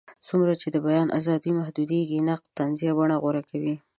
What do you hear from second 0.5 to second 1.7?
چې د بیان ازادي